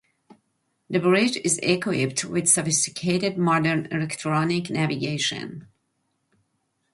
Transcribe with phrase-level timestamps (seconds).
[0.89, 5.67] The bridge is equipped with sophisticated modern electronic navigation instruments.